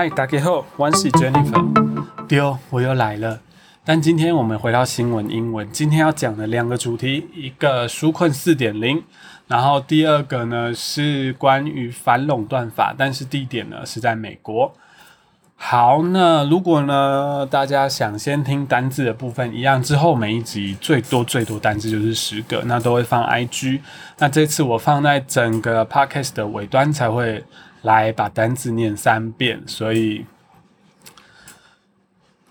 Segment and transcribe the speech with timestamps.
[0.00, 2.26] 嗨，大家好，我是 Jennifer。
[2.26, 3.38] 丢，我又来了。
[3.84, 9.02] 但今天我们回到新闻英文，今天要讲的两个主题，一个纾困四点零，
[9.46, 14.72] 然后第二个呢是关于反垄断法，但是地点呢是在美国。
[15.54, 23.80] 好，那如果呢大家想先听单字的部分，一样之后每一集最多最多单字就是十个，那都会放 IG。
[24.16, 27.44] 那这次我放在整个 Podcast 的尾端才会
[27.82, 30.26] 来把单字念三遍，所以。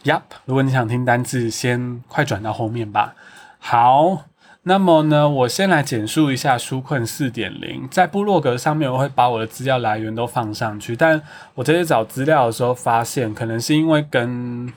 [0.06, 3.16] Yup，如果你想听单字，先快转到后面吧。
[3.60, 4.24] 好，
[4.64, 7.86] 那么呢，我先来简述一下纾困四点零。
[7.90, 10.96] 在部落格上面，我会把我的资料来源都放上去。
[10.96, 11.22] 但
[11.54, 14.72] 我这些找资料的时候，发现可能是因为跟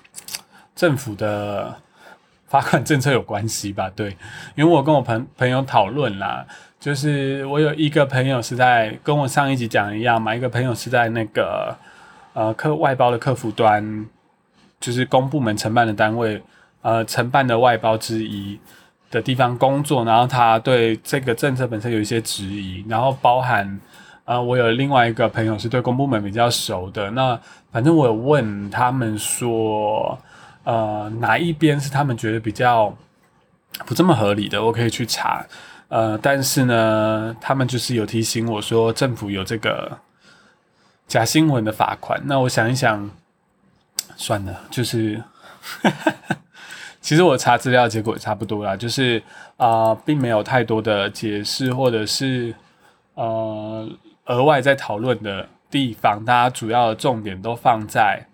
[0.74, 1.76] 政府的
[2.48, 3.88] 罚款政策有关系吧？
[3.94, 4.16] 对，
[4.56, 6.44] 因为我跟我朋朋友讨论啦，
[6.82, 11.72] 就是我有一个朋友是在跟我上一集讲一样嘛，一个朋友是在那个
[12.32, 14.04] 呃客外包的客服端。
[14.80, 16.42] 就是公部门承办的单位，
[16.80, 18.58] 呃，承办的外包之一
[19.12, 23.80] 的地方工作，然后他对这个政策本身有一些质疑，然后包含，
[24.24, 27.38] 呃，我有另外一个朋友是对公部门比较熟的，那
[27.70, 30.18] 反正我有问他们说，
[30.64, 32.92] 呃，哪一边是他们觉得比较
[33.86, 35.46] 不这么合理的，我可以去查，
[35.92, 39.98] 呃，但是呢，他们就是有提醒我说，政府有这个
[41.06, 43.10] 假新闻的罚款，那我想一想。
[44.16, 45.20] 算了，就是，
[47.00, 49.20] 其实我查资料结果也差不多啦，就是
[49.56, 52.54] 啊，并没有太多的解释或者是
[53.14, 53.88] 呃
[54.26, 58.26] 额外在讨论的地方，大家主要的重点都放在，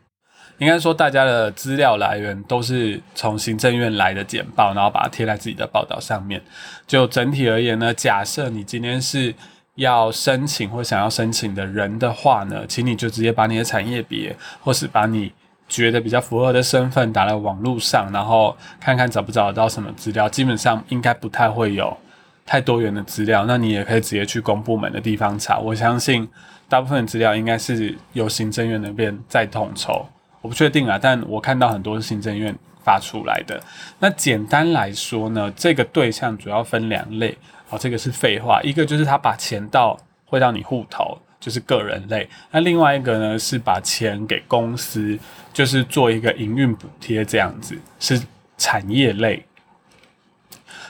[0.59, 6.42] 应该说大家的资料来源都是从行政院来的简报，然后把它贴在自己的报道上面。
[6.87, 9.33] 就整体而言呢，假设你今天是
[9.77, 15.33] 要申请或想要申请的人的话呢，请你就直接把你的产业别或是把你
[15.69, 21.97] 觉得比较符合的身份打在网络上，然后看看找不找得到什么资料，基本上应该不太会有
[22.44, 23.44] 太多元的资料。
[23.47, 26.28] 那你也可以直接去公部门的地方查，我相信
[26.69, 30.04] 大部分资料应该是由行政院那边在统筹。
[30.41, 32.54] 我不确定啊，但我看到很多是行政院
[32.84, 33.62] 发出来的。
[33.99, 37.37] 那简单来说呢，这个对象主要分两类。
[37.71, 41.19] 哦，这个是废话，一个就是他把钱到汇到你户头。
[41.41, 45.16] 就是个人类，那另外一个呢是把钱给公司，
[45.53, 48.21] 就是做一个营运补贴这样子，是
[48.56, 49.47] 产业类。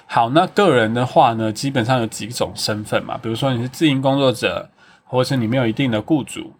[0.07, 4.71] 好，那个人的话呢，基本上有几种身份嘛，比如说你是自营工作者，
[5.05, 6.55] 或者是你没有一定的雇主。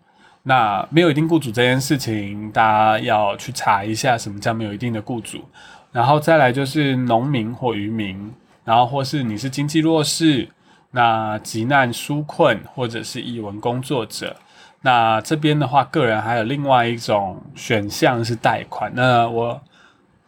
[0.49, 5.45] 那没有一定雇主这件事情，大家要去查一下什么叫没有一定的雇主。
[5.93, 8.33] 然后再来就是农民或渔民，
[8.65, 10.49] 然后或是你是经济弱势。
[10.91, 14.35] 那急难纾困或者是译文工作者，
[14.81, 18.91] 那这边的话，个人还有另外一种选项是贷款。
[18.95, 19.61] 那我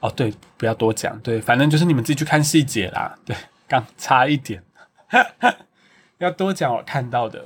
[0.01, 3.17] 哦，对，不要多讲，对，反正就是你们自己去看细节啦。
[3.25, 3.35] 对，
[3.67, 4.63] 刚差一点，
[6.19, 7.43] 要多讲我看到的。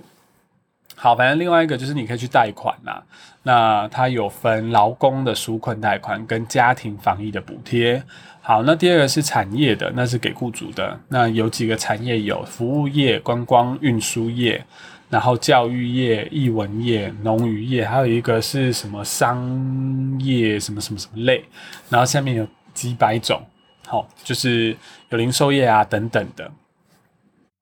[0.97, 3.03] 好，反正另外一个就是你可以去贷款啦。
[3.43, 8.03] 那它有分劳工的纾困贷款跟家庭防疫的补贴。
[8.41, 10.99] 好，那第二个是产业的，那是给雇主的。
[11.09, 14.65] 那有几个产业有服务业、观光运输业，
[15.11, 21.45] 然后教育业、艺文业、农渔业，还有一个是什么商业什么什么什么类。
[21.91, 23.43] 然后下面有几百种，
[23.87, 24.77] 好，就是
[25.11, 26.51] 有零售业啊等等的。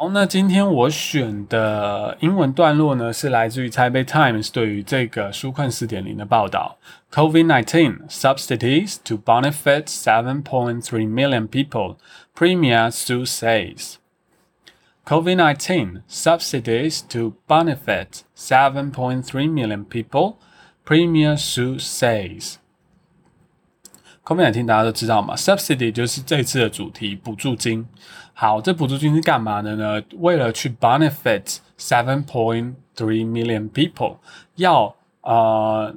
[0.02, 6.78] 好，那今天我选的英文段落呢，是来自于《Taipei Times》对于这个纾困四点零的报道。
[7.12, 11.98] COVID-19 subsidies to benefit 7.3 million people,
[12.36, 13.96] Premier Su says.
[15.04, 20.36] COVID-19 subsidies to benefit 7.3 million people,
[20.86, 22.58] Premier Su says.
[24.24, 27.88] COVID-19 大家都知道嘛，subsidy 就是这次的主题，补助金。
[28.43, 30.03] 好，这补助金是干嘛的呢？
[30.19, 34.17] 为了去 benefit seven point three million people，
[34.57, 35.95] 要呃，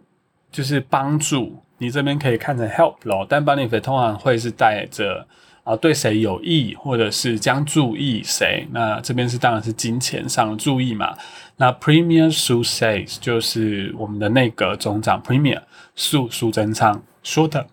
[0.52, 5.26] 就是帮助你这边可以看成 help 咯，但 benefit 通常会是带着
[5.64, 8.68] 啊对谁有益，或者是将注意谁。
[8.72, 11.18] 那这边是当然是金钱上的注意嘛。
[11.58, 15.64] 那 Premier Su says 就是我们的内阁总长 Premier
[15.96, 17.66] 苏苏贞昌说的。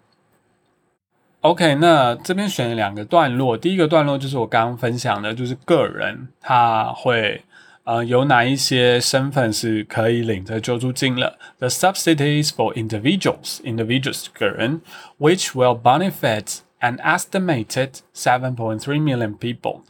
[1.42, 3.58] OK，那这边选了两个段落。
[3.58, 7.44] 第一个段落就是我刚刚分享的，就是个人他会
[7.84, 11.38] 呃有哪一些身份是可以领着救助金了。
[11.60, 14.82] The subsidies for individuals, individuals 个人，
[15.20, 19.82] which will benefit an estimated 7.3 million people。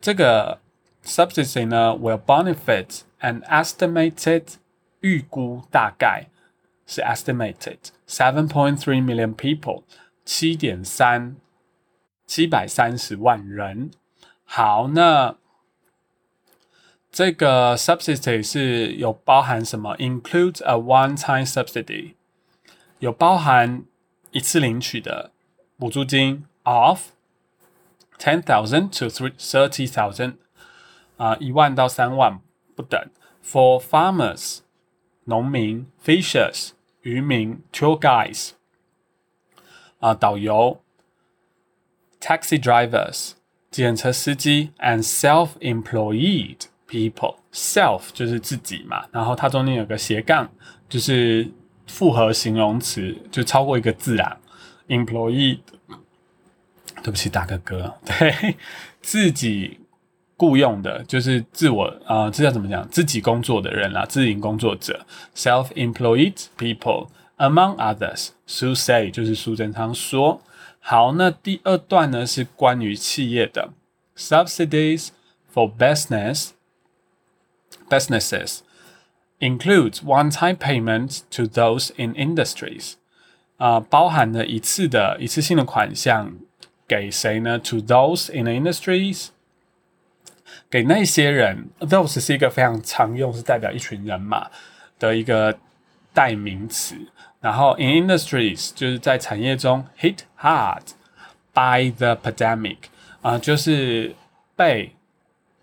[0.00, 0.58] 这个
[1.04, 4.42] subsidy 呢，will benefit an estimated
[5.00, 6.26] 预估大概
[6.86, 9.84] 是 estimated seven point three million people，
[10.27, 11.37] 七点三
[12.25, 13.91] 七百三十万人。
[14.43, 15.37] 好，那
[17.09, 22.15] 这个 subsidy 是有包含什么？include a one-time subsidy，
[22.99, 23.85] 有包含
[24.31, 25.31] 一次领取的
[25.77, 27.11] 补助金 of
[28.19, 30.33] ten thousand to thirty thousand，
[31.15, 32.41] 啊，一万到三万
[32.75, 33.01] 不等。
[33.41, 34.59] For farmers，
[35.23, 38.56] 农民；fishers，渔民；tour guides，
[39.99, 40.81] 啊，导游
[42.19, 43.31] ；taxi drivers。
[43.69, 46.57] 检测司机 and self-employed
[46.89, 50.49] people，self 就是自己嘛，然后它中间有个斜杠，
[50.87, 51.51] 就是
[51.85, 54.37] 复合形容词，就超过一个字啊。
[54.87, 55.59] employed，
[57.03, 58.55] 对不起，大哥哥， 对
[59.01, 59.81] 自己
[60.37, 62.87] 雇佣的，就是自我啊，这叫怎么讲？
[62.89, 65.05] 自己工作的人啦，自营工作者
[65.35, 70.42] ，self-employed people people，among others，苏 say 就是苏贞昌说。
[70.80, 73.70] 好，那第二段呢是关于企业的
[74.16, 75.08] subsidies
[75.52, 76.50] for business
[77.88, 78.60] businesses
[79.38, 82.94] includes one-time payment to those in industries
[83.58, 86.34] 啊，包含了一次的一次性的款项
[86.88, 87.58] 给谁呢？
[87.60, 89.28] To those in the industries，
[90.68, 94.50] 给那些人，those 是一个非常常用，是代表一群人嘛
[94.98, 95.56] 的一个
[96.12, 96.96] 代名词。
[97.46, 100.82] 然后，in industries 就是在产业中 hit hard
[101.52, 102.76] by the pandemic
[103.20, 104.14] 啊，就是
[104.54, 104.94] 被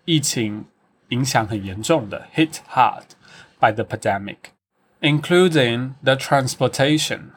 [0.04, 0.66] 疫情
[1.08, 3.04] 影响很严重的 hit hard
[3.58, 7.30] by the pandemic，including the transportation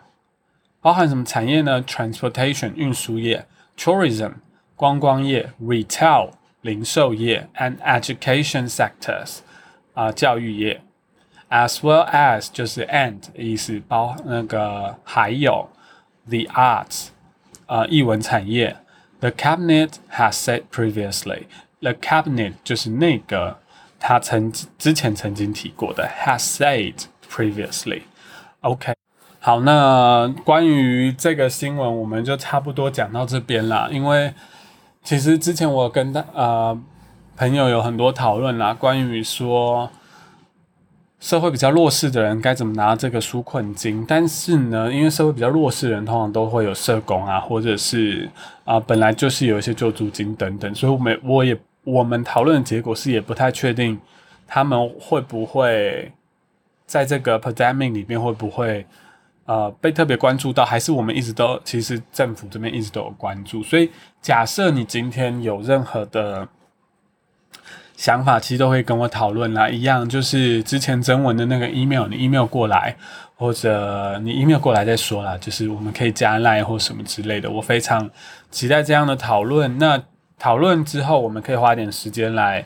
[0.81, 1.81] 包含什么产业呢？
[1.81, 3.47] transportation 运输业，
[3.77, 4.33] tourism
[4.75, 9.37] 观光业，retail 零售业，and education sectors
[9.93, 10.81] 啊教育业。
[11.49, 15.69] as well as 就是 and 意思包那个还有
[16.27, 17.09] the arts
[17.67, 18.77] 呃艺文产业。
[19.19, 21.43] The cabinet has said previously.
[21.79, 23.59] The cabinet 就是那个
[23.99, 28.01] 他曾之前曾经提过的 has said previously.
[28.61, 28.95] OK，
[29.39, 33.87] 好，那关于这个新闻我们就差不多讲到这边啦。
[33.91, 34.33] 因为
[35.03, 36.77] 其实之前我跟他呃
[37.37, 39.91] 朋友有很多讨论啦，关于说。
[41.20, 44.04] 社会比较弱势的人该怎么拿这个纾困金？
[44.06, 48.28] 但是呢，因为社会比较弱势的人通常都会有社工啊，或者是
[48.64, 53.98] 啊本来就是有一些救助金等等，所以我们我也我们讨论的结果是也不太确定
[54.46, 56.12] 他们会不会
[56.86, 58.86] 在这个 pandemic 里面会不会
[59.46, 63.60] 呃被特别关注到，还是我们一直都其实政府这边一直都有关注。
[63.64, 63.90] 所以
[64.22, 66.46] 假设你今天有任何的。
[67.98, 72.94] 想法其实都会跟我讨论啦，一样就是之前征文的那个 email，你 email 过来，
[73.34, 77.50] 或者你 email 过来再说啦，就是我们可以加 line 或什么之类的。
[77.50, 78.08] 我非常
[78.52, 79.78] 期待这样的讨论。
[79.78, 80.00] 那
[80.38, 82.64] 讨论之后，我们可以花点时间来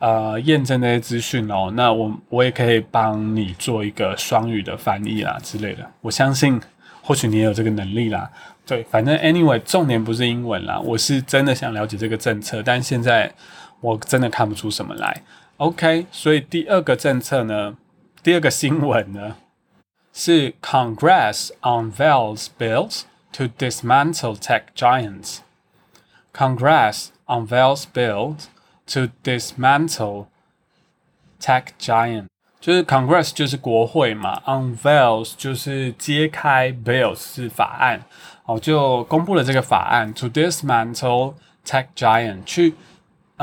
[0.00, 1.72] 呃验证那些资讯哦。
[1.76, 5.88] 那我我也可以帮你做一个双语的翻译啦之类的。
[6.00, 6.60] 我相信
[7.00, 8.28] 或许你也有这个能力啦。
[8.66, 13.32] 对，反正 anyway，重点不是英文啦，我是真的想了解这个政策，但现在。
[13.81, 15.23] 我真的看不出什么来。
[15.57, 17.75] OK，所以第二个政策呢，
[18.21, 19.37] 第二个新闻呢，
[20.13, 23.01] 是 Congress unveils bills
[23.33, 25.39] to dismantle tech giants.
[26.33, 28.45] Congress unveils bills
[28.85, 30.27] to dismantle
[31.39, 32.27] tech giant.
[32.59, 38.03] 就是 Congress 就是国会嘛，unveils 就是揭开，bills 是法案，
[38.45, 41.33] 哦，就公布了这个法案，to dismantle
[41.65, 42.75] tech giant 去。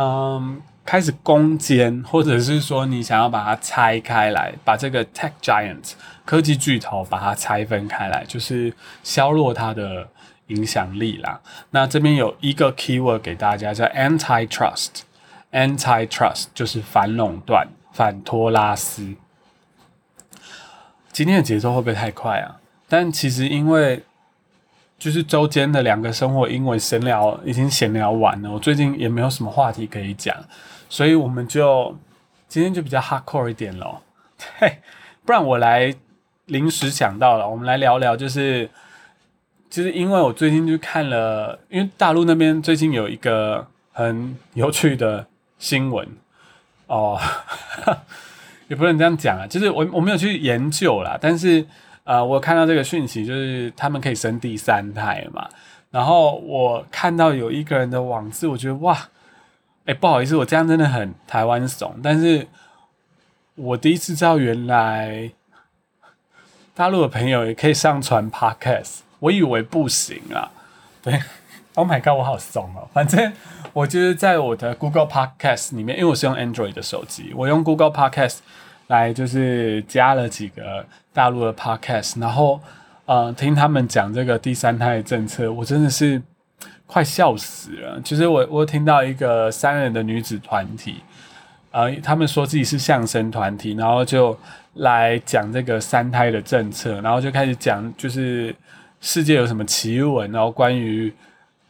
[0.02, 5.92] 嗯，开始攻坚，或者是说你想要把它拆开来，把这个 tech giant
[6.24, 10.08] 科技巨头把它拆分开来，就是削弱它的
[10.48, 11.42] 影响力啦。
[11.72, 19.16] 那这边有一个 keyword 给大家，叫 antitrust，antitrust 就是反垄断、反托拉斯。
[21.12, 22.62] 今天的节奏会不会太快啊？
[22.88, 24.06] 但其实因为
[25.00, 30.36] 就是周间的两个生活英文闲聊已经闲聊完了，我最近也没有什么话题可以讲，
[30.90, 31.98] 所以我们就
[32.50, 34.02] 今天就比较 hardcore 一点咯。
[34.60, 34.80] 嘿，
[35.24, 35.96] 不然我来
[36.48, 38.70] 临时想到了，我们来聊聊，就是
[39.70, 45.26] 就是因为我最近就看了，因为大陆那边最近有一个很有趣的
[45.58, 46.06] 新闻
[46.88, 47.18] 哦，
[48.68, 51.66] 也不能这样讲啊，就是我我没有去研究啦，但是。
[52.10, 55.48] 呃，我看到这个讯息，就是他们可以生第三胎嘛。
[55.92, 58.98] 然后我看到有一个人的网志，我觉得哇，
[59.86, 61.94] 哎，不好意思，我这样真的很台湾怂。
[62.02, 62.48] 但是
[63.54, 65.30] 我第一次知道，原来
[66.74, 70.50] 大陆的朋友也可以上传 Podcast，我以为不行啊。
[71.04, 71.22] 对
[71.76, 72.90] ，Oh my god，我好怂哦。
[72.92, 73.32] 反正
[73.72, 78.40] 我就是在我的 Google Podcast 里面，因为我是用 Android 的手机，我用 Google Podcast
[78.90, 82.62] 来就是加了几个大陆的 Podcast，然后
[83.06, 86.22] 呃听他们讲这个第三胎政策，我真的是
[86.86, 88.00] 快笑死了。
[88.04, 90.98] 其实我我听到一个三人的女子团体。
[91.72, 94.36] 呃，他们说自己是相声团体，然后就
[94.74, 98.56] 来讲这个三胎的政策，然后就开始讲，就是
[99.00, 101.14] 世界有什么奇闻，然后关于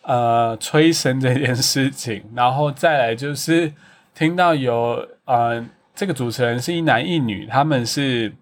[0.03, 3.73] 呃催生这件事情，然后再来就是
[4.15, 5.61] 听到有呃
[6.00, 8.34] 这个主持人是一男一女，他们是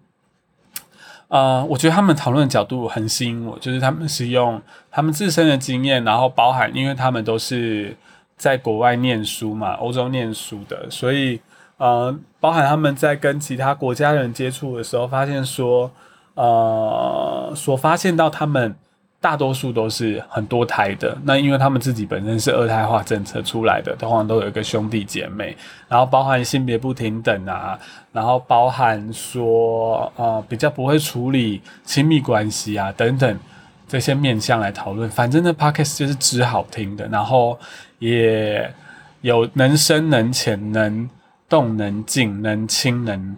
[1.26, 4.62] 呃，我觉得他们讨论的角度很吸引我，就是他们是用
[4.92, 7.96] 他们自身的经验，然后包含，因为他们都是
[8.36, 11.40] 在国外念书嘛，欧洲念书的，所以。
[11.78, 15.88] 呃，包含他们在跟其他国家人接触的时候，发现说，
[16.34, 18.74] 呃，所发现到他们
[19.20, 21.16] 大多数都是很多胎的。
[21.24, 25.56] 那因为他们自己本身是二胎化政策出来的，通常都有一个兄弟姐妹。
[25.88, 27.78] 然后包含性别不平等啊，
[28.12, 33.38] 然后包含说，呃，比较不会处理亲密关系啊等等
[33.86, 35.08] 这些面向来讨论。
[35.10, 37.58] 反正那 podcast 就是只好听的，然后
[37.98, 38.72] 也
[39.20, 41.08] 有能深能浅能。
[41.50, 43.34] 动能静能轻能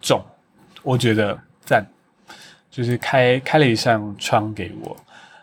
[0.00, 0.18] 重，
[0.82, 1.38] 我觉得，
[2.74, 4.96] 就是开开了一扇窗给我。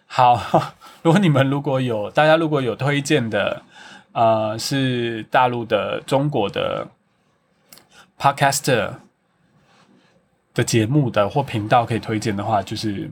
[0.06, 0.38] 好，
[1.02, 3.62] 如果你们如果有大家如果有推荐的，
[4.12, 6.86] 呃，是大陆的、中国的
[8.20, 8.96] podcaster
[10.54, 13.10] 的节目的或频道可以推荐的话，就是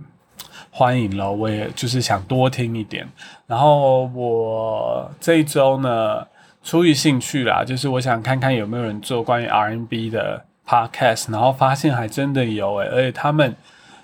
[0.69, 1.31] 欢迎了。
[1.31, 3.07] 我也就是想多听一点。
[3.47, 6.27] 然后我这一周呢。
[6.61, 13.55] 出于兴趣啦，就是我想看看有没有人做关于 R&B 的 podcast，然后发现还真的有诶，而且他们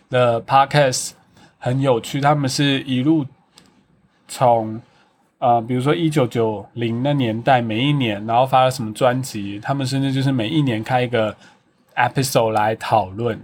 [0.09, 1.11] 的 podcast
[1.57, 3.25] 很有趣，他们是一路
[4.27, 4.81] 从
[5.39, 11.35] 呃，比如说一九九零那年代，每一年然后发了什么专辑，他们甚至就是每一年开一个
[11.95, 13.39] episode 来讨论，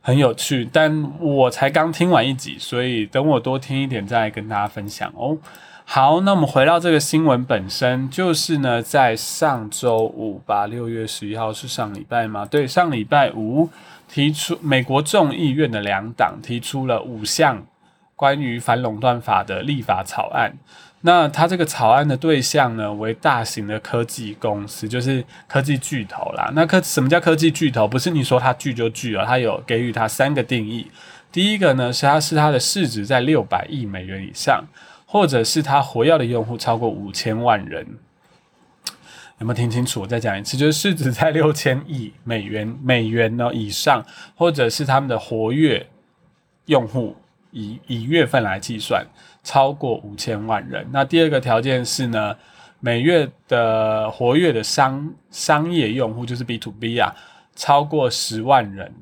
[0.00, 0.68] 很有趣。
[0.72, 5.38] 但我才刚听完一集，所以等我多听一点再跟大家分享哦。
[5.84, 12.44] 好，那我们回到这个新闻本身，就是呢，在上周五吧，六月十一号是上礼拜吗？
[12.44, 13.70] 对，上礼拜五
[14.08, 17.66] 提出美国众议院的两党提出了五项
[18.14, 20.54] 关于反垄断法的立法草案。
[21.02, 26.50] 那它这个草案的对象呢，为大型的科技公司，就是科技巨头啦。
[26.54, 27.86] 那科什么叫科技巨头？
[27.86, 30.90] 不是你说它巨就巨啊，它有给予它三个定义。
[31.30, 34.64] 第一个呢，是它是它的市值在六百亿美元以上。
[35.08, 37.86] 或者是他活跃的用户超过五千万人，
[39.38, 40.00] 有没有听清楚？
[40.00, 44.02] 我再讲一次，就是市值在六千亿美元美元呢以上，
[44.34, 45.86] 或者是他们的活跃
[46.66, 47.14] 用户
[47.50, 49.06] 以以月份来计算
[49.42, 50.86] 超过五千万人。
[50.90, 52.34] 那第二个条件是呢，
[52.80, 57.14] 每月的活跃的商商业用户就是 B to B 啊，
[57.54, 58.94] 超过十万人。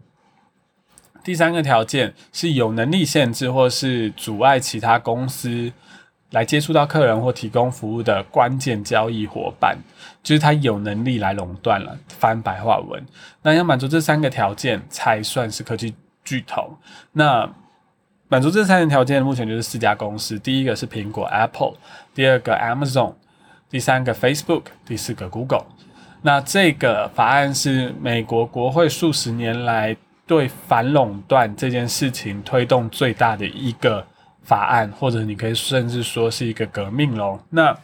[1.22, 5.72] 第三个条件是有能力限制或是阻碍其他公司。
[6.34, 9.78] 来接触到客人或提供服务的关键交易伙伴，
[10.20, 11.96] 就是他有能力来垄断了。
[12.08, 13.00] 翻白话文，
[13.42, 16.76] 那要满足这三个条件才算是科技巨头。
[17.12, 17.48] 那
[18.26, 21.74] 满足这三个条件，目前就是四家公司：第一个是苹果 Apple，
[22.12, 23.14] 第二个 Amazon，
[23.70, 25.66] 第三个 Facebook，第四个 Google。
[26.22, 34.04] 那这个法案是美国国会数十年来对反垄断这件事情推动最大的一个。
[34.44, 37.40] 法案，或者你可以甚至说是一个革命喽。
[37.50, 37.76] 那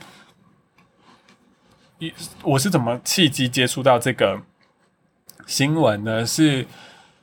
[1.98, 2.12] 一
[2.42, 4.40] 我是怎么契机接触到这个
[5.46, 6.24] 新闻呢？
[6.24, 6.66] 是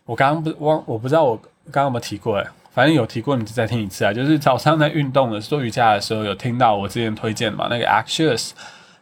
[0.05, 4.13] 我刚刚不忘，我不知道我刚刚有没有提过哎，反正有提过，你就再听一次啊。
[4.13, 8.51] 就是早上在运动的做瑜伽的时候，有听到我之前推荐嘛，那个 Axios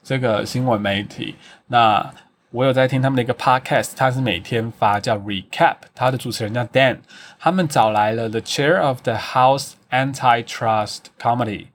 [0.04, 1.36] 这个新闻媒体。
[1.68, 2.13] 那
[2.51, 7.00] 我有在听他们的一个 podcast，他是每天发叫 Recap，他的主持人叫 Dan，
[7.38, 11.68] 他们找来了 The Chair of the House Antitrust comedy，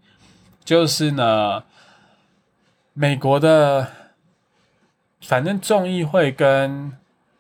[0.65, 1.65] 就是呢，
[2.93, 3.87] 美国的，
[5.23, 6.93] 反正众议会跟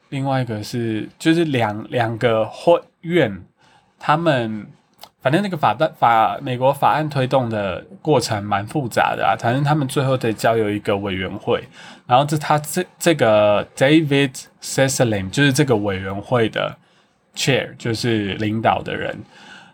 [0.08, 3.44] 另外一个是，就是两两个会院，
[3.98, 4.66] 他们。
[5.22, 9.36] 反正那个法的法，美国法案推动的过程蛮复杂的啊。
[9.38, 11.62] 反正他们最后得交由一个委员会，
[12.06, 14.30] 然后这他这这个 David
[14.62, 16.74] c e c i l i n 就是这个委员会的
[17.36, 19.14] chair，就是领导的人，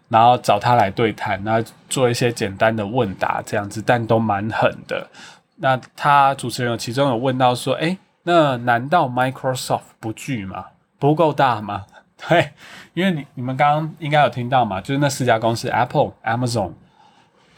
[0.09, 5.09] 然后找他来对谈，那做一些简单的问答这样子，但都蛮狠的。
[5.57, 10.67] 那他主持人有其中有问到说，哎，那难道 Microsoft 不巨吗？
[10.99, 11.87] 不够大吗？
[12.29, 12.51] 对，
[12.95, 16.73] 因为你你们刚刚应该有听到嘛，就是那四家公司：Apple、Amazon、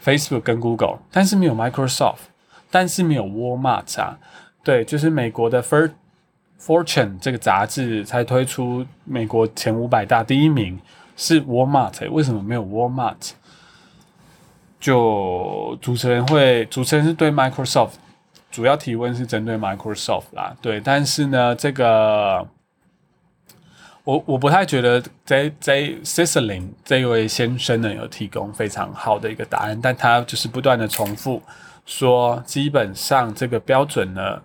[0.03, 2.27] Facebook 跟 Google，但是没有 Microsoft，
[2.69, 4.17] 但是没有 Walmart 啊。
[4.63, 5.91] 对，就是美国的 For
[6.61, 10.77] Fortune 这个杂志才推出美国前五百大，第一名
[11.19, 13.31] 是 Walmart，为什么没有 Walmart？
[14.79, 17.95] 就主持人会，主持人是对 Microsoft
[18.49, 22.47] 主要提问是针对 Microsoft 啦，对，但是呢，这个
[24.05, 31.41] 我我不太觉得 J J c i c l i n 这位先生呢有提供非常好的一个答案，但他就是不断的重复
[31.85, 34.41] 说，基本上这个标准呢，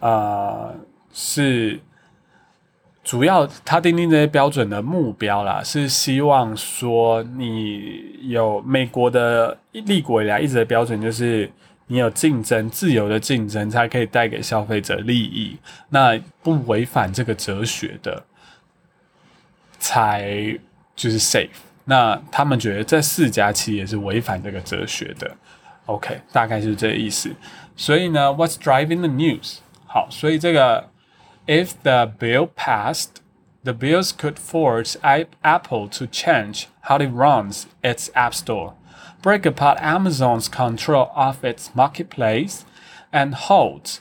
[0.00, 0.74] 呃，
[1.12, 1.78] 是
[3.06, 11.50] 主要他定定这些标准的目标啦，是希望说你有美国的立国以来一直的标准就是。
[11.88, 15.56] 你有竞争，自由的竞争才可以带给消费者利益。
[15.90, 18.24] 那不违反这个哲学的，
[19.78, 20.58] 才
[20.96, 21.48] 就是 safe。
[21.84, 25.30] 那他们觉得这四家企业是违反这个哲学的。
[25.84, 27.30] OK，大概是这个意思。
[27.76, 29.58] 所以呢，What's driving the news？
[29.86, 30.88] 好，所以这个
[31.46, 33.22] If the bill passed,
[33.62, 38.74] the bills could force Apple to change how it runs its App Store.
[39.22, 42.64] break apart Amazon's control of its marketplace
[43.12, 44.00] and halt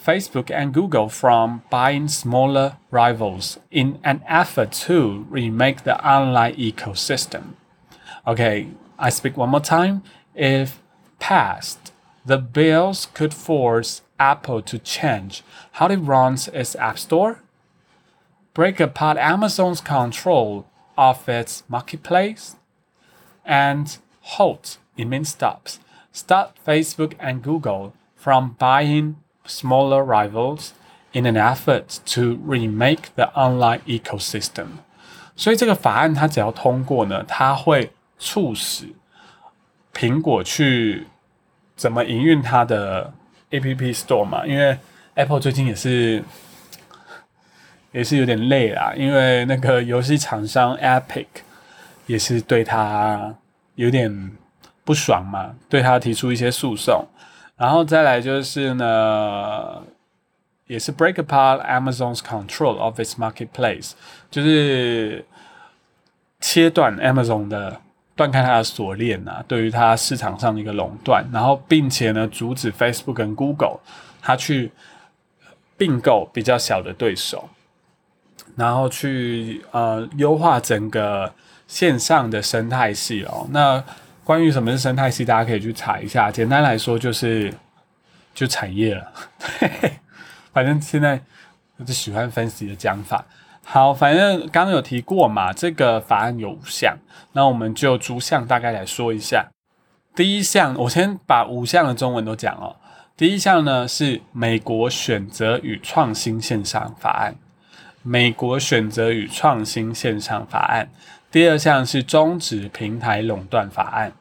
[0.00, 7.54] Facebook and Google from buying smaller rivals in an effort to remake the online ecosystem.
[8.26, 10.02] Okay, I speak one more time.
[10.34, 10.80] If
[11.18, 11.92] passed,
[12.24, 15.42] the bills could force Apple to change
[15.73, 17.37] how it runs its App Store,
[18.53, 20.65] break apart Amazon's control
[20.95, 22.55] of its marketplace,
[23.45, 23.97] and
[24.37, 25.79] halt, it means stops.
[26.13, 30.73] Stop Facebook and Google from buying smaller rivals
[31.13, 34.79] in an effort to remake the online ecosystem.
[35.35, 38.93] 所以这个法案它只要通过呢，它会促使
[39.93, 41.07] 苹果去
[41.75, 43.13] 怎么营运它的
[43.51, 44.45] App Store 嘛？
[44.47, 44.79] 因为
[45.20, 46.24] Apple 最近也是
[47.92, 51.26] 也是有点累啦，因为那个游戏厂商 Epic
[52.06, 53.34] 也是对他
[53.74, 54.30] 有点
[54.82, 57.04] 不爽嘛，对他提出一些诉讼，
[57.58, 59.82] 然后再来就是呢，
[60.66, 63.92] 也是 break apart Amazon's control of its marketplace，
[64.30, 65.26] 就是
[66.40, 67.78] 切断 Amazon 的
[68.16, 73.80] 断开它的锁链啊，对于它市场上的一个垄断，然后并且呢，阻止 Facebook 跟 Google
[74.22, 74.70] 它去
[75.80, 77.48] 并购比较小的对手，
[78.54, 81.32] 然后去呃优化整个。
[81.70, 83.80] 线上的生态系哦，那
[84.24, 86.28] 关于什么是生态系，大家可以去查一下。
[86.28, 87.54] 简单来说，就是
[88.34, 89.12] 就产业了。
[90.52, 91.20] 反正现在
[91.76, 93.24] 我就喜欢分析的讲法。
[93.62, 96.96] 好，反正刚刚有提过嘛，这个法案有五项，
[97.34, 99.48] 那我们就逐项大概来说一下。
[100.16, 102.74] 第一项，我先把五项的中文都讲哦。
[103.20, 107.36] 第一项呢是美国选择与创新线上法案，
[108.02, 110.88] 美国选择与创新线上法案。
[111.30, 114.14] 第二项是终止平台垄断法案，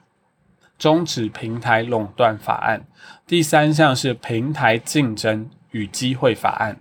[0.77, 2.85] 终止平台垄断法案。
[3.25, 6.75] 第三项是平台竞争与机会法案，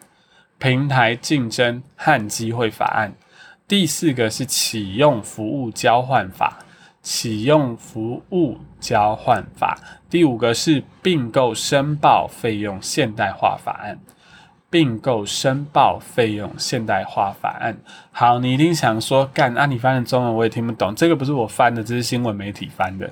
[0.59, 3.15] 平台竞争和机会法案。
[3.69, 6.59] 第四个是启用服务交换法，
[7.11, 9.79] 启用服务交换法。
[10.11, 13.99] 第五个是并购申报费用现代化法案。
[14.71, 17.79] 并购申报费用现代化法案。
[18.13, 19.65] 好，你一定想说，干啊？
[19.65, 23.11] 你翻的中文我也听不懂，这个不是我翻的，这是新闻媒体翻的，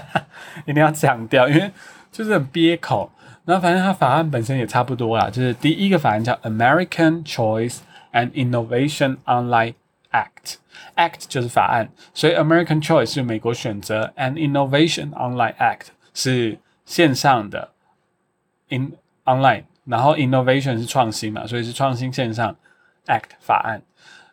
[0.64, 1.70] 一定要强调，因为
[2.10, 3.10] 就是很憋口。
[3.44, 7.80] 那反正它法案本身也差不多啦，就是第一个法案叫 American Choice
[8.14, 9.74] and Innovation Online
[10.15, 17.71] Act，Act 就是法案，所以 American Choice 是美国选择，and Innovation Online Act 是线上的
[18.69, 18.93] in
[19.25, 19.63] online。
[19.83, 22.55] 然后 innovation 是创新嘛，所以是创新线上
[23.07, 23.81] act 法案。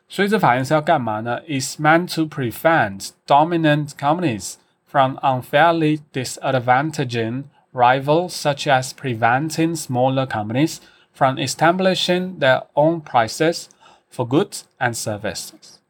[0.06, 1.40] 所以这法案是要干嘛呢？
[1.48, 10.80] Is meant to prevent dominant companies from unfairly disadvantaging rivals, such as preventing smaller companies
[11.14, 13.68] from establishing their own prices
[14.12, 15.80] for goods and services.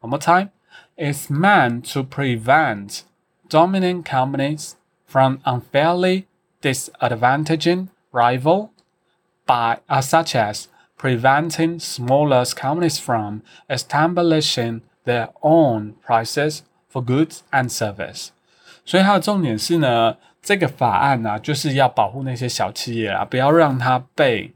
[0.00, 0.50] One more time.
[0.96, 3.04] It's meant to prevent
[3.48, 4.76] dominant companies
[5.06, 6.26] from unfairly
[6.60, 8.70] disadvantaging rival
[9.46, 17.70] by uh, such as preventing smaller companies from establishing their own prices for goods and
[17.70, 18.30] service。
[18.84, 24.52] 所以它的重点是呢，这个法案呢、啊，就是要保护那些小企业啊，不要让它被，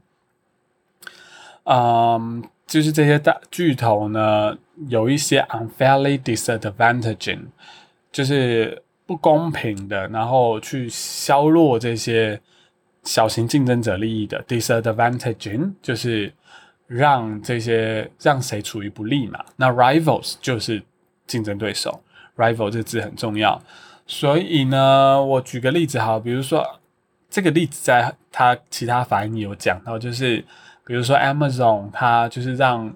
[1.63, 4.54] 嗯， 就是这些大巨头呢，
[4.88, 7.46] 有一些 unfairly disadvantaging，
[8.12, 12.38] 就是不公平的，然后去削弱这些
[13.04, 16.30] 小型竞争者利益的 disadvantaging，就是
[16.86, 19.42] 让这些让谁处于不利嘛。
[19.56, 20.82] 那 rivals 就是
[21.26, 22.02] 竞争对手
[22.36, 23.58] ，rival 这字很重要。
[24.06, 26.78] 所以呢，我举个例子好，比如说
[27.30, 30.44] 这个例子在它其他法案有讲到，就是。
[30.88, 32.90] 比如说 Amazon，它就是让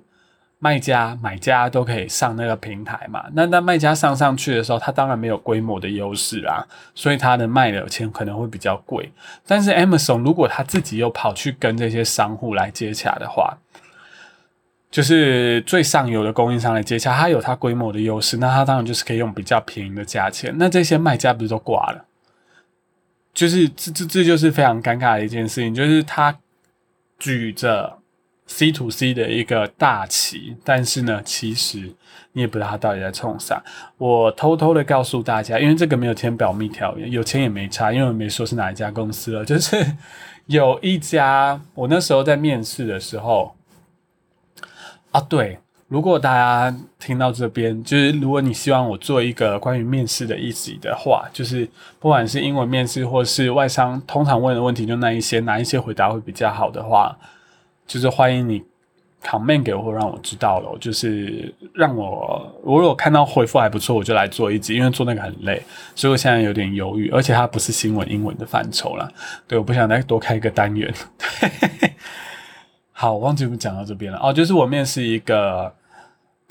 [0.59, 3.27] 卖家、买家都可以上那个平台嘛。
[3.35, 9.13] 那那卖家上上去的时候，它当然没有规模的优势啦，所以它的卖的钱可能会比较贵。
[9.47, 13.59] 但是 Amazon 如果他自己又跑去跟这些商户来接洽的话，
[14.91, 20.55] 就是最上游的供应商来接洽，他有他规模的优势，那他当然就是可以用比较便宜的价钱。
[20.57, 22.07] 那这些卖家不是都挂了？
[23.35, 26.35] 就是这这这就是非常尴尬的一件事情，就是他。
[27.23, 27.99] 举着
[28.49, 31.95] C to C 的一个大旗，但是呢，其实
[32.33, 33.63] 你也不知道他到底在冲啥。
[33.97, 39.45] 我偷偷的告诉大家，因为这个没有填保密条约，有钱也没差，因为我没说是哪一家公司了。
[39.45, 39.77] 就是
[40.47, 43.55] 有一家，我那时候在面试的时候，
[45.13, 45.61] 啊，对。
[45.93, 51.69] 如果大家听到这边，就是如果你希望我做一个关于面试的一集的话，就是
[52.01, 57.15] 不管是英文面试或是外商，通常问的问题就那一些，哪一些回答会比较好的话，
[57.87, 58.63] 就是欢迎你
[59.23, 65.63] comment 给我，让我知道了，就是让我如果看到回复还不错，我就来做一集，因为做那个很累，
[65.95, 69.13] 所以我现在有点犹豫，而且它不是新闻英文的范畴了，
[69.47, 70.91] 对，我不想再多开一个单元。
[72.93, 75.71] 好，我忘记我们讲到这边了哦，就是我面试一个。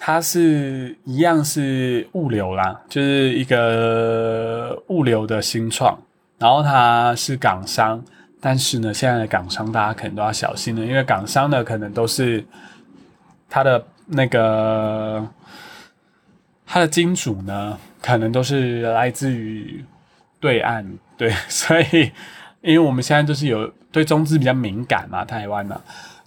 [0.04, 5.96] 它是一样是物流啦，就是一个物流的新创，
[6.40, 8.04] 然后它是港商，
[8.40, 12.44] 但是呢，现在的港商大家可能都要小心了，因为港商呢可能都是
[13.48, 15.24] 它的那个
[16.66, 19.86] 它的金主呢，可能都是来自于
[20.40, 20.84] 对岸，
[21.16, 22.12] 对，所以
[22.62, 25.80] 因为我们现在就是有对中资比较敏感嘛，台湾呢，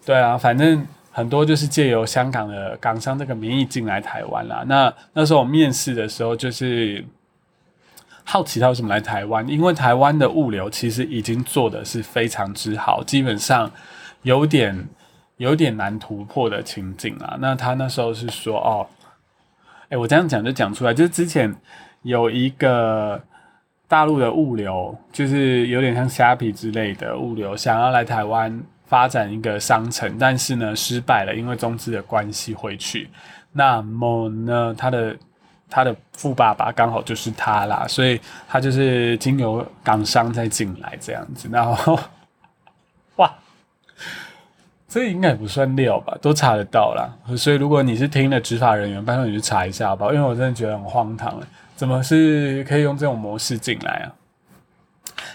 [0.06, 0.86] 对啊，反正。
[1.16, 4.64] 很多就是借由香港的港商这个名义进来台湾啦。
[4.66, 7.04] 那那时候我面试的时候，就是
[8.24, 13.70] 好奇他为什么来台湾，因为台湾的物流其实已经做的是非常之好，基本上
[14.22, 14.88] 有点
[15.36, 17.38] 有点难突破的情景啊。
[17.38, 18.84] 那他那时候是说，哦，
[19.90, 21.54] 哎，我这样讲就讲出来，就是之前
[22.02, 23.22] 有一个
[23.86, 28.60] 大陆的物流，就是有点像虾皮之类的物流，想要来台湾。
[28.94, 33.10] 发展一个商城，但是呢失败了，因为中资的关系回去。
[33.50, 35.16] 那么呢，他的
[35.68, 41.48] 他的富爸爸刚好就是他啦，所以他就是经由港商再进来这样子。
[41.50, 41.98] 然后，
[43.18, 43.34] 哇，
[44.88, 47.10] 这应该也不算料吧，都查得到啦。
[47.36, 50.12] 所以如果你是听了执法人员，拜托你去查一下好不好？
[50.12, 51.42] 因为我真的觉得很荒唐
[51.74, 54.06] 怎么是可以用这种模式进来啊？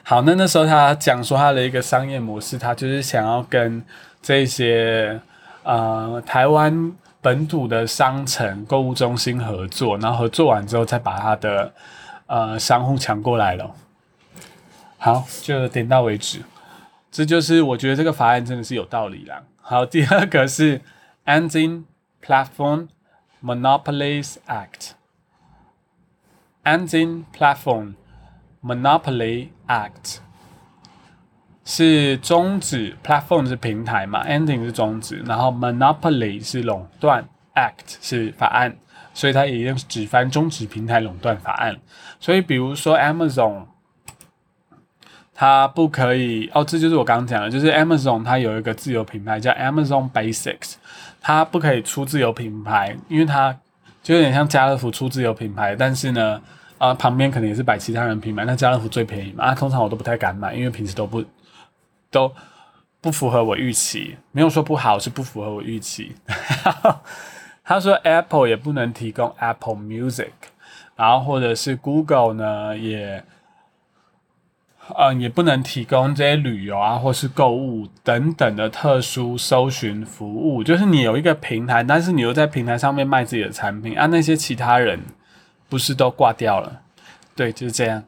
[0.04, 3.84] 好，那那时候他讲说他的一个商业模式，他就是想要跟
[4.22, 5.20] 这些
[5.64, 11.74] 呃台湾本土的商城、购物中心合作，然后合作完之后再把他的
[12.28, 13.76] 呃商户抢过来了。
[14.98, 16.42] 好，就点到为止。
[17.12, 19.42] 这就是我觉得这个法案真的是有道理啦。
[19.62, 20.82] 好，第二个是
[21.26, 21.84] Ending
[22.26, 22.88] Platform
[23.44, 24.92] Monopolies Act。
[26.64, 27.94] Ending Platform
[28.64, 30.18] Monopoly Act
[31.64, 38.76] 是终止，platform 是平台嘛，ending 是终止，然后 monopoly 是垄断，act 是法案，
[39.14, 41.78] 所以它也用指翻终止平台垄断法案。
[42.20, 43.66] 所以比如说 Amazon，
[45.34, 50.74] 它不可以哦，这就是我刚刚讲的，就是 Amazon 它有一个自有品牌叫 Amazon Basics，
[51.22, 53.56] 它不可以出自有品牌，因为它
[54.02, 56.42] 就有点像家乐福出自有品牌，但是呢。
[56.80, 59.44] 啊，旁边可能也是摆其他人品牌，那家乐福最便宜嘛？
[59.44, 61.24] 啊，通常我都不太敢买，因为平时都不
[62.10, 62.34] 都
[63.02, 66.16] 不符合我预期，没有说不好，是不符合我预期。
[67.66, 70.30] 他说 Apple 也不能提供 Apple Music，
[70.96, 73.24] 然后或者是 Google 呢，也
[74.98, 80.64] 嗯也不能提供这些旅游啊，或是购物等等的特殊搜寻服务。
[80.64, 85.00] 就是你有一个平台，但是你又在平台上面卖自己的产品，啊，那些其他人。
[85.70, 86.82] 不是都挂掉了，
[87.36, 88.04] 对，就是这样。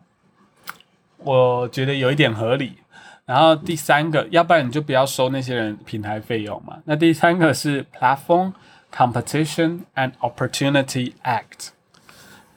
[1.18, 2.80] 我觉得有一点合理。
[3.26, 6.80] 然后第三个，要不然你就不要收那些人平台费用嘛。
[6.86, 8.54] 那第三个是 Platform
[8.92, 11.70] Competition and Opportunity Act。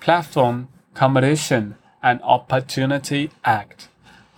[0.02, 3.86] Platform Competition and Opportunity Act，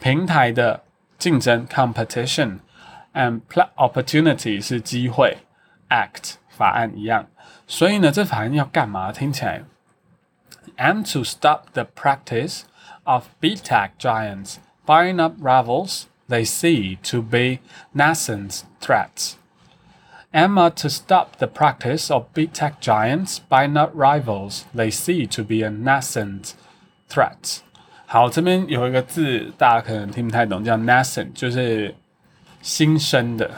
[0.01, 0.83] 平台的
[1.17, 2.59] 竞争 competition
[3.15, 3.41] and
[3.77, 5.39] opportunity 是机会。
[5.89, 7.27] Act 法案一样。
[7.67, 9.11] 所以呢，这法案要干嘛？
[9.13, 9.63] 听起来
[10.78, 12.64] ，M to stop the practice
[13.04, 17.60] of big tech giants buying up rivals they see to be
[17.94, 19.36] nascent threats.
[20.34, 25.44] Emma to stop the practice of big tech giants buying up rivals they see to
[25.44, 26.54] be a nascent
[27.10, 27.60] threat.
[28.06, 31.94] 好，这边有一个字大家可能听不太懂，叫 nascent，就是
[32.62, 33.52] 新生的。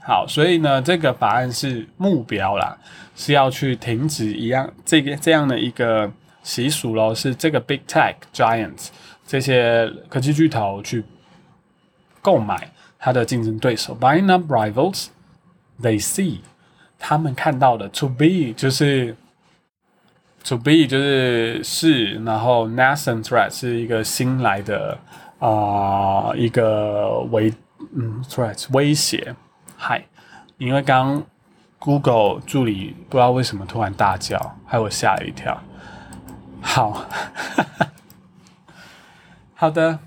[0.00, 2.76] 好，所以呢，这个法案是目标啦，
[3.16, 6.10] 是要去停止一样这个这样的一个
[6.43, 8.87] 习俗咯，是这个 big tech giants
[9.27, 11.03] 这些科技巨头去
[12.21, 15.07] 购买它的竞争对手，buying up rivals
[15.81, 16.39] they see，
[16.99, 19.15] 他们看到的 to be 就是
[20.43, 24.97] to be 就是是，然后 nascent threat 是一个新来的
[25.39, 27.53] 啊、一个威
[27.95, 29.35] 嗯 threat 威胁。
[29.75, 30.05] 嗨，
[30.57, 31.23] 因为刚
[31.79, 35.59] Google 助理不知道为什么突然大叫，害我吓了一跳。
[36.60, 37.06] 好，
[39.54, 40.00] 好的，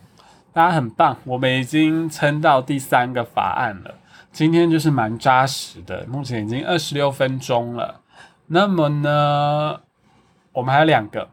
[0.53, 3.95] 大家很棒，我们已经撑到第三个法案了。
[4.31, 8.01] 今天就是蛮扎实的，目前已经二十六分钟了。
[8.47, 9.81] 那么呢，
[10.53, 11.29] 我们还有两个，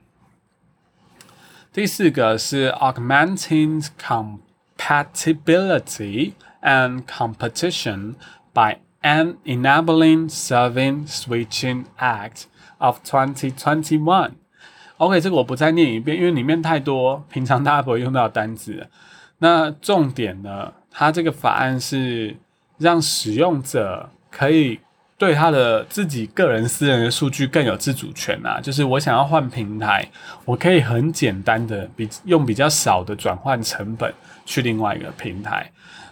[1.72, 8.14] 第四个是 augmenting compatibility and competition
[8.54, 12.44] by an enabling serving switching act
[12.78, 14.30] of 2021。
[15.01, 18.87] OK，这个我不再念一遍，因为里面太多平常大家不会用到的单词。
[19.39, 22.37] 那重点呢，它这个法案是
[22.77, 24.79] 让使用者可以
[25.17, 28.61] 对他的自己个人私人的数据更有自主权啊。
[28.61, 30.07] 就是我想要换平台，
[30.45, 34.13] 我可以很简单的比用比较少的转换成本
[34.45, 35.71] 去另外一个平台。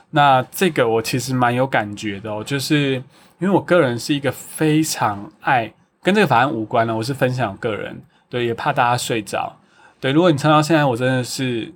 [0.10, 2.94] 那这个我其实蛮有感觉的哦，就是
[3.38, 5.72] 因为我个人是一个非常爱
[6.02, 8.02] 跟这个法案无关的，我是分享个人。
[8.30, 9.58] 对，也怕大家睡着。
[10.00, 11.74] 对，如果你撑到现在，我真的是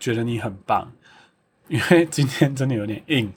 [0.00, 0.90] 觉得你很棒，
[1.68, 3.32] 因为今天真的有点硬。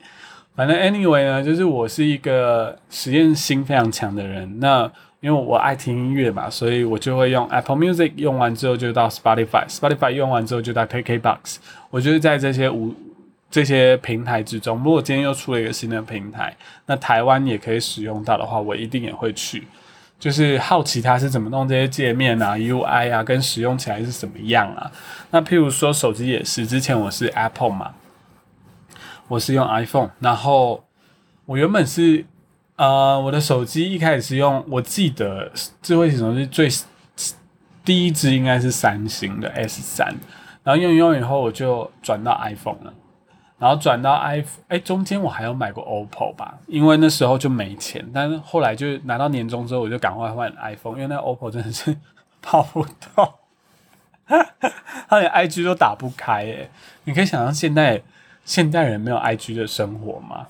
[0.56, 4.60] 反正 anyway 呢，就是我是一个实验心非常强的人。
[4.60, 11.58] 那因为我爱听音乐嘛，所以我就会用 Apple Music，用完之后就到 Spotify，Spotify 用完之后就到 KKBox。
[11.90, 12.94] 我就是在这些五
[13.52, 19.68] 这些平台之中，如果今天又出了一个新的平台，那台湾也可以使用到的话，我一定也会去。
[20.20, 24.92] 就是好奇它是怎么弄这些界面啊、UI 啊，跟使用起来是怎么样啊？
[25.32, 27.94] 那譬如说手机也是，之前我是 Apple 嘛，
[29.30, 30.84] 我是用 iPhone，然后
[31.46, 32.26] 我原本是
[32.76, 35.52] 呃，我的手机一开始是用，我记得
[35.82, 36.70] 智慧型手机最
[37.86, 40.14] 第一支应该是三星的 S 三，
[40.64, 42.94] 然后用用以后我就转到 iPhone 了。
[43.60, 51.98] 然后转到 iPhone，哎，中间我还有买过 OPPO 吧，因为那时候就没钱，但是后来就拿到年终之后，我就赶快换 iPhone，因为那 OPPO 真的是
[52.42, 53.34] 跑不动，
[55.10, 56.70] 他连 IG 都打不开，哎，
[57.04, 58.02] 你可以想象现在
[58.46, 60.48] 现代人没有 IG 的生活吗？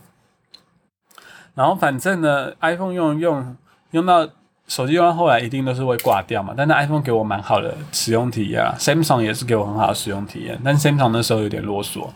[1.55, 3.57] 然后反正呢，iPhone 用用
[3.91, 4.29] 用到
[4.67, 12.07] 手机用到后来一定都是会挂掉嘛，但是 iPhone 给我蛮好的使用体验啊，Samsung 也是给我很好的使用体验，但 Samsung 那时候有点啰嗦。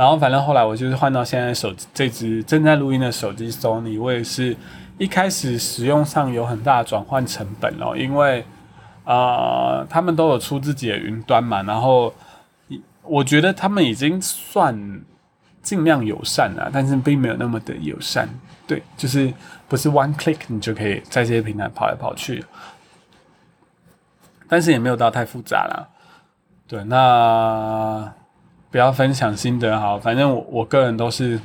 [0.00, 4.56] 然后反正后来我就是换到现在手机这支正在录音的手机 Sony，我也是
[4.96, 8.42] 一开始使用上有很大的转换成本哦，因为
[9.04, 12.14] 呃他们都有出自己的云端嘛，然后
[13.02, 15.02] 我觉得他们已经算
[15.62, 18.26] 尽量友善了，但是并没有那么的友善，
[18.66, 19.30] 对，就是
[19.68, 22.42] 不是 one click 你就可以在这些平台跑来跑去，
[24.48, 25.88] 但是也没有到太复杂啦，
[26.66, 28.10] 对，那。
[28.70, 31.40] 不要分享心得好，反正我我个人都是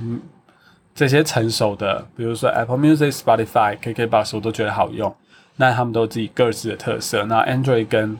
[0.94, 5.14] 这些成熟的，比如说 Apple Music、Spotify、KKBox，我都觉得好用。
[5.58, 7.26] 那他们都有自己各自的特色。
[7.26, 8.18] 那 Android 跟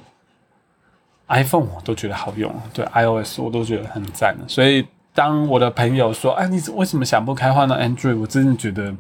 [1.28, 4.36] iPhone 我都觉得好用，对 iOS 我都觉得很赞。
[4.48, 8.96] 所以当我的朋友说：“哎，你为什么想不开换到 Android？” 我真的觉得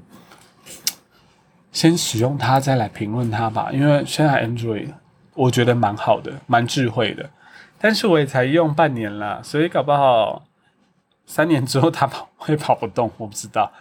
[1.71, 4.89] 先使用它再来评论它吧，因为现在 Android
[5.33, 7.29] 我觉得蛮好的，蛮智慧的。
[7.79, 10.43] 但是我也才用半年了，所以搞不好
[11.25, 13.71] 三年之后它跑会跑不动，我不知道。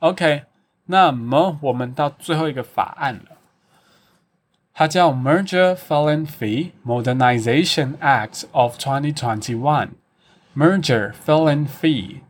[0.00, 0.44] OK，
[0.86, 3.36] 那么我们到最后一个法案了，
[4.72, 9.90] 它叫 Merger Filing Fee Modernization Act of 2021。
[10.56, 12.20] Merger Filing Fee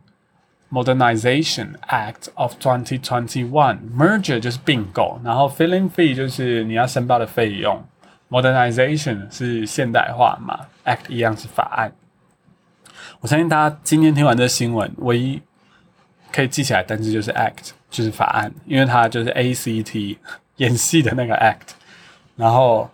[0.69, 3.79] Modernization Act of 2021。
[3.97, 7.83] Merger 就是并购，然后 Filing Fee 就是你要申报的费用。
[8.31, 11.91] Modernization 是现代化嘛？Act 一样是法案。
[13.19, 15.39] 我相信大家今天听完这新闻，唯一
[16.31, 17.73] 可以记起来单词就是 Act。
[17.91, 20.17] 就是法案，因为它就是 A C T
[20.55, 21.73] 演戏的那个 act，
[22.37, 22.89] 然后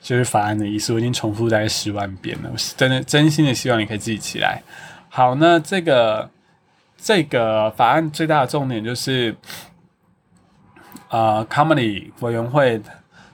[0.00, 0.94] 就是法案的意思。
[0.94, 4.62] 我已经重复大概十万遍了，我是真的真心的希望你可以记起来。
[5.10, 6.30] 好，那这个
[6.96, 9.36] 这个法案最大的重点就是，
[11.10, 12.80] 呃，comedy 委员会，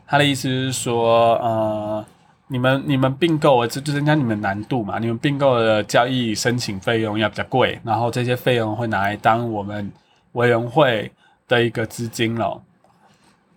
[0.07, 2.05] 他的意思是说，呃。
[2.49, 5.01] 你们你们并购，这就增加你们难度嘛？
[5.01, 9.91] 你们并购的交易申请费用要比较贵，然后这些费用会拿来当我们
[10.35, 11.11] 委员会
[11.49, 12.63] 的一个资金了。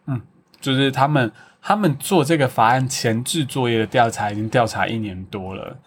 [0.08, 0.20] 嗯，
[0.60, 1.32] 就是他们
[1.62, 5.78] 他们做这个法案前置作业的调查已经调查一年多了，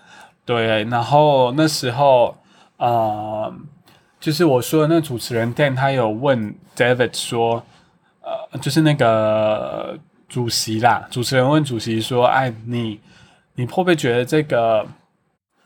[0.44, 0.84] 对。
[0.84, 2.36] 然后那时候，
[2.76, 3.52] 呃，
[4.20, 7.64] 就是我说的那主持人 Dan 他有问 David 说，
[8.20, 9.98] 呃，就是那个。
[10.32, 12.98] 主席啦，主持人问主席说：“哎，你
[13.56, 14.86] 你会不会觉得这个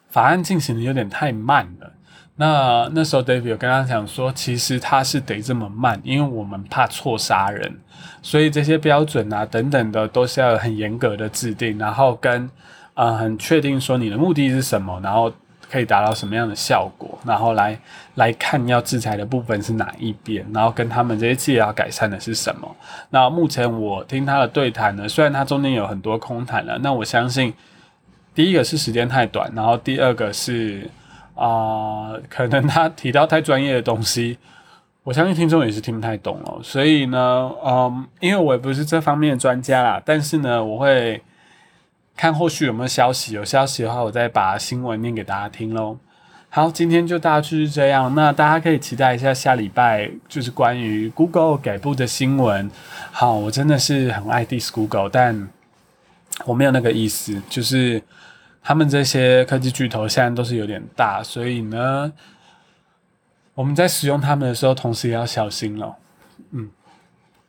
[0.08, 1.92] 法案进行的有点太慢了？”
[2.34, 7.78] 那那时候 David 有跟他讲说：“其实他是得这么慢，因为我们怕错杀人，
[8.22, 12.50] 所以这些标准啊等等的都是要很严格的制定，然后跟
[12.94, 15.32] 啊很确定说你的目的是什么，然后。”
[15.70, 17.18] 可以达到什么样的效果？
[17.24, 17.78] 然后来
[18.14, 22.76] 来看要制裁的部分是哪一边，然后跟他们这些企业要改善的是什么？
[23.10, 27.52] 那目前我听他的对谈呢，虽然他中间有很多空谈了，那我相信
[28.34, 30.90] 第一个是时间太短，然后第二个是
[31.34, 34.38] 啊，可能他提到太专业的东西，
[35.02, 36.60] 我相信听众也是听不太懂了。
[36.62, 41.22] 所以呢，嗯，因为我也不是这方面的专家啦，但是呢，我会。
[42.16, 45.98] 看后续有没有消息，有消息的话，我再把新闻念给大家听喽。
[46.48, 48.14] 好，今天就大致是这样。
[48.14, 52.70] 那大家可以期待一下下礼拜就是关于 Google 改部的新闻。
[53.12, 55.48] 好，我真的是很爱 dis Google，但
[56.46, 58.02] 我没有那个意思，就是
[58.62, 62.10] 他们这些科技巨头现在都是有点大，所以呢，
[63.54, 65.94] 我们在使用他们的时候，同时也要小心了。
[66.52, 66.70] 嗯。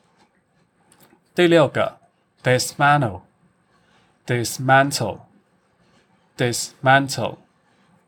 [1.35, 2.00] 第六个。
[2.43, 3.23] dismantle,
[4.27, 5.21] dismantle,
[6.37, 7.39] dismantle，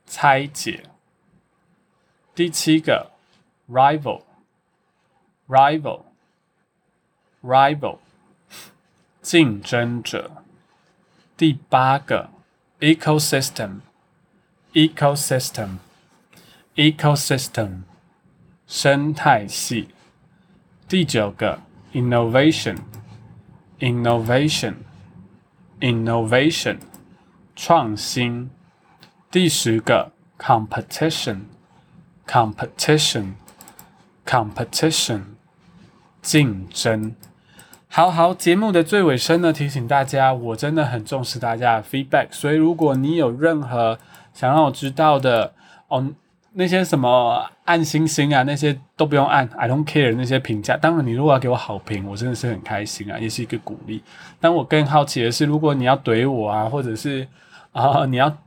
[0.06, 0.84] 拆解。
[2.34, 3.10] 第七个，
[3.68, 4.22] rival,
[5.48, 6.02] rival,
[7.42, 7.98] rival，
[9.20, 10.30] 竞争者。
[11.36, 12.30] 第八个，
[12.80, 13.80] ecosystem,
[14.72, 15.78] ecosystem,
[16.74, 17.82] ecosystem，
[18.66, 19.88] 生态系。
[20.88, 21.60] 第九个，
[21.92, 22.78] innovation。
[23.83, 24.75] Innovation
[25.81, 26.77] innovation
[27.53, 28.49] 创新。
[29.29, 31.41] 第十个 competition
[32.25, 33.33] competition
[34.25, 35.23] competition
[36.21, 37.13] 竞争。
[37.89, 43.99] 好好，节目的最尾声呢，提醒大家，我真的很重视大家的 feedback，所以如果你有任何
[44.33, 45.53] 想让我知道的，
[45.89, 46.13] 哦。
[46.55, 50.75] 那些什么按星星啊，那些都不用按，I don't care 那些评价。
[50.75, 54.03] 当然，你如果要给我好评，我真的是很开心啊，也是一个鼓励。
[54.39, 57.25] 但我更好奇的是，如果你要怼我啊，或者是
[57.71, 58.37] 啊，你要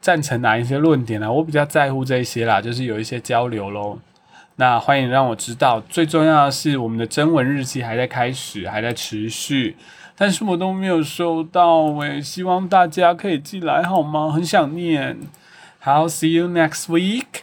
[0.00, 1.30] 赞成哪一些论点呢？
[1.30, 3.98] 我比较在乎这些啦，就是有一些交流喽。
[4.56, 5.80] 那欢迎让我知道。
[5.88, 9.76] 最重要的是，我们的征文日记还在开始，还在持续，
[10.16, 14.30] 但是我都没有收到诶，希望大家可以寄来好吗？
[14.30, 15.18] 很想念。
[15.78, 17.42] 好，see you next week.